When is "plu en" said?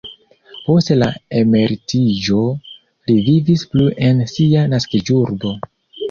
3.75-4.23